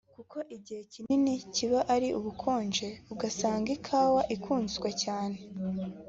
kuko 0.15 0.37
igihe 0.55 0.81
kinini 0.93 1.33
kiba 1.55 1.79
ari 1.95 2.09
ubukonje 2.19 2.87
ugasanga 3.13 3.67
ikawa 3.77 4.21
ikunzwe 4.35 4.89
cyane 5.03 5.37